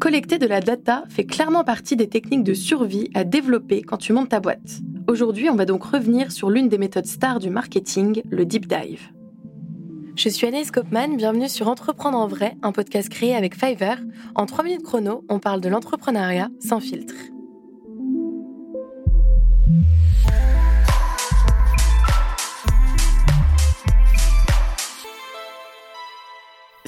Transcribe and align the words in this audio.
Collecter 0.00 0.38
de 0.38 0.46
la 0.46 0.60
data 0.60 1.04
fait 1.10 1.26
clairement 1.26 1.62
partie 1.62 1.94
des 1.94 2.08
techniques 2.08 2.42
de 2.42 2.54
survie 2.54 3.10
à 3.12 3.22
développer 3.22 3.82
quand 3.82 3.98
tu 3.98 4.14
montes 4.14 4.30
ta 4.30 4.40
boîte. 4.40 4.80
Aujourd'hui, 5.08 5.50
on 5.50 5.56
va 5.56 5.66
donc 5.66 5.84
revenir 5.84 6.32
sur 6.32 6.48
l'une 6.48 6.68
des 6.68 6.78
méthodes 6.78 7.04
stars 7.04 7.38
du 7.38 7.50
marketing, 7.50 8.22
le 8.30 8.46
deep 8.46 8.66
dive. 8.66 9.10
Je 10.16 10.30
suis 10.30 10.46
Anaïs 10.46 10.70
Kopman, 10.70 11.16
bienvenue 11.18 11.50
sur 11.50 11.68
Entreprendre 11.68 12.16
en 12.16 12.26
vrai, 12.26 12.56
un 12.62 12.72
podcast 12.72 13.10
créé 13.10 13.36
avec 13.36 13.54
Fiverr. 13.54 13.98
En 14.34 14.46
3 14.46 14.64
minutes 14.64 14.84
chrono, 14.84 15.22
on 15.28 15.38
parle 15.38 15.60
de 15.60 15.68
l'entrepreneuriat 15.68 16.48
sans 16.60 16.80
filtre. 16.80 17.14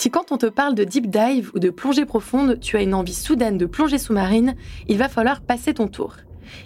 Si 0.00 0.10
quand 0.10 0.32
on 0.32 0.38
te 0.38 0.46
parle 0.46 0.74
de 0.74 0.82
deep 0.82 1.10
dive 1.10 1.50
ou 1.54 1.58
de 1.58 1.68
plongée 1.68 2.06
profonde, 2.06 2.58
tu 2.58 2.78
as 2.78 2.80
une 2.80 2.94
envie 2.94 3.12
soudaine 3.12 3.58
de 3.58 3.66
plongée 3.66 3.98
sous-marine, 3.98 4.56
il 4.88 4.96
va 4.96 5.10
falloir 5.10 5.42
passer 5.42 5.74
ton 5.74 5.88
tour. 5.88 6.16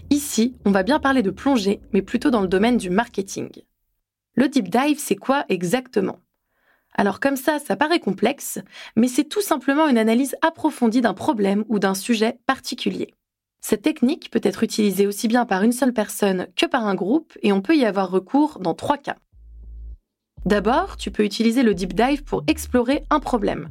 Ici, 0.09 0.55
on 0.65 0.71
va 0.71 0.85
bien 0.85 1.01
parler 1.01 1.21
de 1.21 1.33
plongée, 1.33 1.81
mais 1.93 2.01
plutôt 2.01 2.31
dans 2.31 2.43
le 2.43 2.47
domaine 2.47 2.77
du 2.77 2.91
marketing. 2.91 3.51
Le 4.37 4.49
deep 4.49 4.69
dive, 4.69 5.01
c'est 5.01 5.17
quoi 5.17 5.47
exactement? 5.49 6.21
Alors 6.95 7.19
comme 7.19 7.35
ça, 7.35 7.59
ça 7.59 7.75
paraît 7.75 7.99
complexe, 7.99 8.61
mais 8.95 9.09
c'est 9.09 9.25
tout 9.25 9.43
simplement 9.43 9.89
une 9.89 9.99
analyse 9.99 10.37
approfondie 10.41 11.01
d'un 11.01 11.13
problème 11.13 11.65
ou 11.69 11.81
d'un 11.81 11.95
sujet 11.95 12.39
particulier. 12.47 13.15
Cette 13.61 13.83
technique 13.83 14.31
peut 14.31 14.43
être 14.45 14.63
utilisée 14.63 15.09
aussi 15.09 15.27
bien 15.27 15.45
par 15.45 15.65
une 15.65 15.73
seule 15.73 15.93
personne 15.93 16.47
que 16.55 16.67
par 16.67 16.87
un 16.87 16.95
groupe 16.95 17.37
et 17.43 17.51
on 17.51 17.63
peut 17.63 17.75
y 17.75 17.85
avoir 17.85 18.13
recours 18.13 18.61
dans 18.61 18.75
trois 18.75 18.97
cas. 18.97 19.17
D'abord, 20.47 20.97
tu 20.97 21.11
peux 21.11 21.25
utiliser 21.25 21.63
le 21.63 21.75
deep 21.75 21.95
dive 21.95 22.23
pour 22.23 22.45
explorer 22.47 23.05
un 23.11 23.21
problème. 23.21 23.69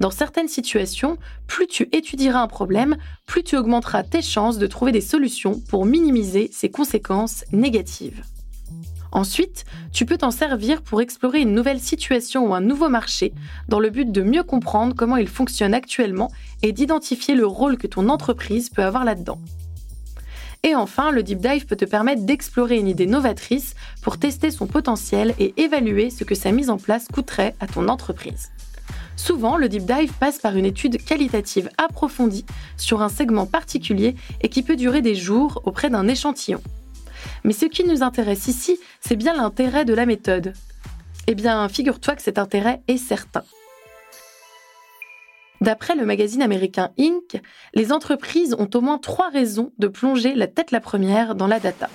Dans 0.00 0.10
certaines 0.10 0.48
situations, 0.48 1.18
plus 1.46 1.66
tu 1.66 1.88
étudieras 1.92 2.40
un 2.40 2.46
problème, 2.46 2.96
plus 3.26 3.44
tu 3.44 3.56
augmenteras 3.56 4.02
tes 4.02 4.22
chances 4.22 4.56
de 4.56 4.66
trouver 4.66 4.92
des 4.92 5.02
solutions 5.02 5.60
pour 5.68 5.84
minimiser 5.84 6.48
ses 6.52 6.70
conséquences 6.70 7.44
négatives. 7.52 8.22
Ensuite, 9.12 9.64
tu 9.92 10.06
peux 10.06 10.16
t'en 10.16 10.30
servir 10.30 10.82
pour 10.82 11.02
explorer 11.02 11.40
une 11.40 11.52
nouvelle 11.52 11.80
situation 11.80 12.46
ou 12.46 12.54
un 12.54 12.60
nouveau 12.60 12.88
marché 12.88 13.34
dans 13.68 13.80
le 13.80 13.90
but 13.90 14.10
de 14.10 14.22
mieux 14.22 14.44
comprendre 14.44 14.94
comment 14.96 15.16
il 15.16 15.28
fonctionne 15.28 15.74
actuellement 15.74 16.30
et 16.62 16.72
d'identifier 16.72 17.34
le 17.34 17.46
rôle 17.46 17.76
que 17.76 17.88
ton 17.88 18.08
entreprise 18.08 18.70
peut 18.70 18.84
avoir 18.84 19.04
là-dedans. 19.04 19.38
Et 20.62 20.74
enfin, 20.74 21.10
le 21.10 21.22
deep 21.22 21.40
dive 21.40 21.66
peut 21.66 21.76
te 21.76 21.86
permettre 21.86 22.24
d'explorer 22.24 22.76
une 22.76 22.88
idée 22.88 23.06
novatrice 23.06 23.74
pour 24.02 24.18
tester 24.18 24.50
son 24.50 24.66
potentiel 24.66 25.34
et 25.38 25.54
évaluer 25.56 26.10
ce 26.10 26.24
que 26.24 26.34
sa 26.34 26.52
mise 26.52 26.68
en 26.68 26.76
place 26.76 27.08
coûterait 27.08 27.54
à 27.60 27.66
ton 27.66 27.88
entreprise. 27.88 28.50
Souvent, 29.16 29.56
le 29.56 29.68
deep 29.68 29.84
dive 29.84 30.12
passe 30.18 30.38
par 30.38 30.56
une 30.56 30.66
étude 30.66 31.02
qualitative 31.02 31.70
approfondie 31.78 32.44
sur 32.76 33.02
un 33.02 33.08
segment 33.08 33.46
particulier 33.46 34.16
et 34.42 34.48
qui 34.48 34.62
peut 34.62 34.76
durer 34.76 35.02
des 35.02 35.14
jours 35.14 35.62
auprès 35.64 35.90
d'un 35.90 36.08
échantillon. 36.08 36.62
Mais 37.44 37.52
ce 37.52 37.66
qui 37.66 37.84
nous 37.84 38.02
intéresse 38.02 38.46
ici, 38.48 38.78
c'est 39.00 39.16
bien 39.16 39.34
l'intérêt 39.34 39.84
de 39.84 39.94
la 39.94 40.06
méthode. 40.06 40.54
Eh 41.26 41.34
bien, 41.34 41.68
figure-toi 41.68 42.16
que 42.16 42.22
cet 42.22 42.38
intérêt 42.38 42.82
est 42.88 42.96
certain. 42.96 43.44
D'après 45.60 45.94
le 45.94 46.06
magazine 46.06 46.40
américain 46.40 46.90
Inc., 46.98 47.40
les 47.74 47.92
entreprises 47.92 48.54
ont 48.58 48.70
au 48.72 48.80
moins 48.80 48.98
trois 48.98 49.28
raisons 49.28 49.72
de 49.78 49.88
plonger 49.88 50.34
la 50.34 50.46
tête 50.46 50.70
la 50.70 50.80
première 50.80 51.34
dans 51.34 51.46
la 51.46 51.60
data. 51.60 51.90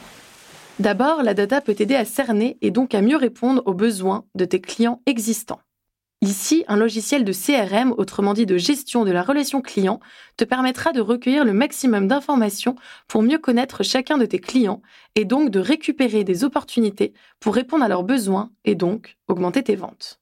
D'abord, 0.79 1.23
la 1.23 1.33
data 1.33 1.61
peut 1.61 1.73
t'aider 1.73 1.95
à 1.95 2.05
cerner 2.05 2.57
et 2.61 2.69
donc 2.69 2.93
à 2.93 3.01
mieux 3.01 3.17
répondre 3.17 3.63
aux 3.65 3.73
besoins 3.73 4.25
de 4.35 4.45
tes 4.45 4.61
clients 4.61 5.01
existants. 5.05 5.61
Ici, 6.21 6.63
un 6.67 6.77
logiciel 6.77 7.23
de 7.23 7.33
CRM, 7.33 7.93
autrement 7.97 8.33
dit 8.33 8.45
de 8.45 8.57
gestion 8.57 9.03
de 9.03 9.11
la 9.11 9.21
relation 9.21 9.61
client, 9.61 9.99
te 10.37 10.43
permettra 10.43 10.91
de 10.91 11.01
recueillir 11.01 11.45
le 11.45 11.53
maximum 11.53 12.07
d'informations 12.07 12.75
pour 13.07 13.21
mieux 13.21 13.37
connaître 13.37 13.83
chacun 13.83 14.17
de 14.17 14.25
tes 14.25 14.39
clients 14.39 14.81
et 15.15 15.25
donc 15.25 15.49
de 15.49 15.59
récupérer 15.59 16.23
des 16.23 16.43
opportunités 16.43 17.13
pour 17.39 17.55
répondre 17.55 17.83
à 17.83 17.87
leurs 17.87 18.03
besoins 18.03 18.51
et 18.63 18.75
donc 18.75 19.17
augmenter 19.27 19.63
tes 19.63 19.75
ventes. 19.75 20.19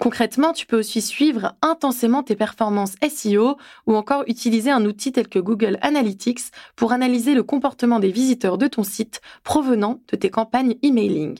Concrètement, 0.00 0.54
tu 0.54 0.64
peux 0.64 0.78
aussi 0.78 1.02
suivre 1.02 1.52
intensément 1.60 2.22
tes 2.22 2.34
performances 2.34 2.94
SEO 3.06 3.58
ou 3.86 3.94
encore 3.94 4.24
utiliser 4.28 4.70
un 4.70 4.86
outil 4.86 5.12
tel 5.12 5.28
que 5.28 5.38
Google 5.38 5.76
Analytics 5.82 6.40
pour 6.74 6.92
analyser 6.92 7.34
le 7.34 7.42
comportement 7.42 8.00
des 8.00 8.10
visiteurs 8.10 8.56
de 8.56 8.66
ton 8.66 8.82
site 8.82 9.20
provenant 9.44 10.00
de 10.10 10.16
tes 10.16 10.30
campagnes 10.30 10.76
emailing. 10.82 11.38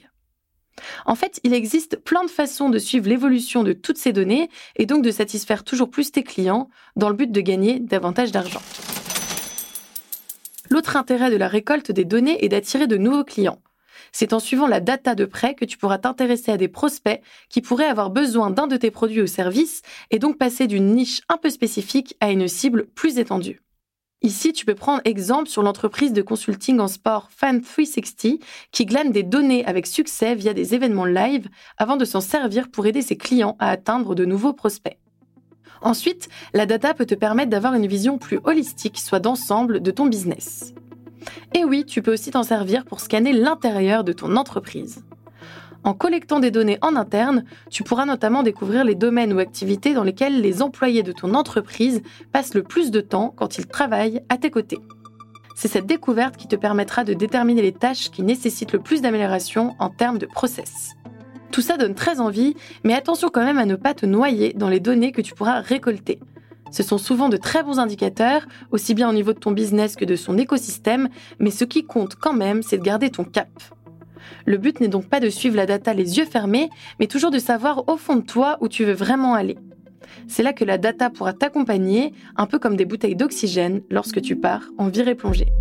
En 1.07 1.15
fait, 1.15 1.39
il 1.43 1.55
existe 1.55 1.95
plein 1.97 2.23
de 2.23 2.29
façons 2.29 2.69
de 2.69 2.77
suivre 2.77 3.09
l'évolution 3.09 3.63
de 3.63 3.73
toutes 3.73 3.97
ces 3.97 4.13
données 4.13 4.47
et 4.75 4.85
donc 4.85 5.03
de 5.03 5.09
satisfaire 5.09 5.63
toujours 5.63 5.89
plus 5.89 6.11
tes 6.11 6.23
clients 6.23 6.69
dans 6.95 7.09
le 7.09 7.15
but 7.15 7.31
de 7.31 7.41
gagner 7.41 7.79
davantage 7.79 8.31
d'argent. 8.31 8.61
L'autre 10.69 10.97
intérêt 10.97 11.31
de 11.31 11.35
la 11.35 11.47
récolte 11.47 11.91
des 11.91 12.05
données 12.05 12.45
est 12.45 12.49
d'attirer 12.49 12.85
de 12.85 12.97
nouveaux 12.97 13.23
clients. 13.23 13.59
C'est 14.11 14.33
en 14.33 14.39
suivant 14.39 14.67
la 14.67 14.79
data 14.79 15.15
de 15.15 15.25
près 15.25 15.55
que 15.55 15.65
tu 15.65 15.77
pourras 15.77 15.97
t'intéresser 15.97 16.51
à 16.51 16.57
des 16.57 16.67
prospects 16.67 17.21
qui 17.49 17.61
pourraient 17.61 17.85
avoir 17.85 18.09
besoin 18.09 18.49
d'un 18.49 18.67
de 18.67 18.77
tes 18.77 18.91
produits 18.91 19.21
ou 19.21 19.27
services 19.27 19.81
et 20.09 20.19
donc 20.19 20.37
passer 20.37 20.67
d'une 20.67 20.95
niche 20.95 21.21
un 21.29 21.37
peu 21.37 21.49
spécifique 21.49 22.15
à 22.19 22.31
une 22.31 22.47
cible 22.47 22.87
plus 22.87 23.19
étendue. 23.19 23.61
Ici, 24.23 24.53
tu 24.53 24.65
peux 24.65 24.75
prendre 24.75 25.01
exemple 25.03 25.49
sur 25.49 25.63
l'entreprise 25.63 26.13
de 26.13 26.21
consulting 26.21 26.79
en 26.79 26.87
sport 26.87 27.29
Fan360 27.41 28.39
qui 28.71 28.85
glane 28.85 29.11
des 29.11 29.23
données 29.23 29.65
avec 29.65 29.87
succès 29.87 30.35
via 30.35 30.53
des 30.53 30.75
événements 30.75 31.05
live 31.05 31.47
avant 31.77 31.97
de 31.97 32.05
s'en 32.05 32.21
servir 32.21 32.69
pour 32.69 32.85
aider 32.85 33.01
ses 33.01 33.17
clients 33.17 33.55
à 33.57 33.71
atteindre 33.71 34.13
de 34.13 34.25
nouveaux 34.25 34.53
prospects. 34.53 34.97
Ensuite, 35.81 36.29
la 36.53 36.67
data 36.67 36.93
peut 36.93 37.07
te 37.07 37.15
permettre 37.15 37.49
d'avoir 37.49 37.73
une 37.73 37.87
vision 37.87 38.19
plus 38.19 38.39
holistique, 38.43 38.99
soit 38.99 39.19
d'ensemble, 39.19 39.81
de 39.81 39.89
ton 39.89 40.05
business. 40.05 40.75
Et 41.53 41.65
oui, 41.65 41.85
tu 41.85 42.01
peux 42.01 42.13
aussi 42.13 42.31
t'en 42.31 42.43
servir 42.43 42.85
pour 42.85 43.01
scanner 43.01 43.33
l'intérieur 43.33 44.03
de 44.03 44.13
ton 44.13 44.35
entreprise. 44.35 45.03
En 45.83 45.93
collectant 45.93 46.39
des 46.39 46.51
données 46.51 46.77
en 46.81 46.95
interne, 46.95 47.43
tu 47.69 47.83
pourras 47.83 48.05
notamment 48.05 48.43
découvrir 48.43 48.85
les 48.85 48.95
domaines 48.95 49.33
ou 49.33 49.39
activités 49.39 49.93
dans 49.93 50.03
lesquels 50.03 50.39
les 50.39 50.61
employés 50.61 51.01
de 51.01 51.11
ton 51.11 51.33
entreprise 51.33 52.01
passent 52.31 52.53
le 52.53 52.63
plus 52.63 52.91
de 52.91 53.01
temps 53.01 53.33
quand 53.35 53.57
ils 53.57 53.65
travaillent 53.65 54.21
à 54.29 54.37
tes 54.37 54.51
côtés. 54.51 54.79
C'est 55.55 55.67
cette 55.67 55.87
découverte 55.87 56.37
qui 56.37 56.47
te 56.47 56.55
permettra 56.55 57.03
de 57.03 57.13
déterminer 57.13 57.61
les 57.61 57.73
tâches 57.73 58.11
qui 58.11 58.23
nécessitent 58.23 58.73
le 58.73 58.79
plus 58.79 59.01
d'amélioration 59.01 59.75
en 59.79 59.89
termes 59.89 60.19
de 60.19 60.27
process. 60.27 60.93
Tout 61.51 61.61
ça 61.61 61.77
donne 61.77 61.95
très 61.95 62.19
envie, 62.19 62.55
mais 62.83 62.93
attention 62.93 63.29
quand 63.29 63.43
même 63.43 63.57
à 63.57 63.65
ne 63.65 63.75
pas 63.75 63.93
te 63.93 64.05
noyer 64.05 64.53
dans 64.53 64.69
les 64.69 64.79
données 64.79 65.11
que 65.11 65.21
tu 65.21 65.33
pourras 65.33 65.59
récolter. 65.59 66.19
Ce 66.71 66.83
sont 66.83 66.97
souvent 66.97 67.29
de 67.29 67.37
très 67.37 67.63
bons 67.63 67.79
indicateurs, 67.79 68.45
aussi 68.71 68.93
bien 68.93 69.09
au 69.09 69.13
niveau 69.13 69.33
de 69.33 69.39
ton 69.39 69.51
business 69.51 69.95
que 69.95 70.05
de 70.05 70.15
son 70.15 70.37
écosystème, 70.37 71.09
mais 71.39 71.51
ce 71.51 71.65
qui 71.65 71.83
compte 71.83 72.15
quand 72.15 72.33
même, 72.33 72.63
c'est 72.63 72.77
de 72.77 72.83
garder 72.83 73.09
ton 73.09 73.23
cap. 73.23 73.49
Le 74.45 74.57
but 74.57 74.79
n'est 74.79 74.87
donc 74.87 75.07
pas 75.07 75.19
de 75.19 75.29
suivre 75.29 75.55
la 75.55 75.65
data 75.65 75.93
les 75.93 76.17
yeux 76.17 76.25
fermés, 76.25 76.69
mais 76.99 77.07
toujours 77.07 77.31
de 77.31 77.39
savoir 77.39 77.87
au 77.89 77.97
fond 77.97 78.15
de 78.15 78.21
toi 78.21 78.57
où 78.61 78.67
tu 78.67 78.85
veux 78.85 78.93
vraiment 78.93 79.33
aller. 79.33 79.57
C'est 80.27 80.43
là 80.43 80.53
que 80.53 80.65
la 80.65 80.77
data 80.77 81.09
pourra 81.09 81.33
t'accompagner, 81.33 82.13
un 82.37 82.45
peu 82.45 82.59
comme 82.59 82.75
des 82.75 82.85
bouteilles 82.85 83.15
d'oxygène 83.15 83.81
lorsque 83.89 84.21
tu 84.21 84.35
pars 84.35 84.63
en 84.77 84.87
virée 84.87 85.15
plongée. 85.15 85.51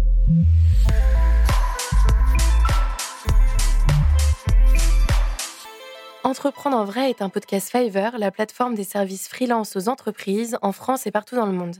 Entreprendre 6.23 6.77
en 6.77 6.85
vrai 6.85 7.09
est 7.09 7.23
un 7.23 7.31
podcast 7.31 7.71
Fiverr, 7.71 8.19
la 8.19 8.31
plateforme 8.31 8.75
des 8.75 8.85
services 8.85 9.27
freelance 9.27 9.75
aux 9.75 9.89
entreprises 9.89 10.59
en 10.61 10.71
France 10.71 11.07
et 11.07 11.11
partout 11.11 11.35
dans 11.35 11.47
le 11.47 11.53
monde. 11.53 11.77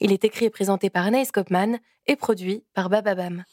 Il 0.00 0.10
est 0.10 0.24
écrit 0.24 0.46
et 0.46 0.50
présenté 0.50 0.90
par 0.90 1.06
Anaïs 1.06 1.30
Kopman 1.30 1.78
et 2.06 2.16
produit 2.16 2.64
par 2.74 2.90
Bababam. 2.90 3.44